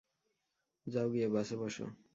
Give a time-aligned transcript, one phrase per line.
[0.87, 1.85] যাও গিয়ে বাসে বসো।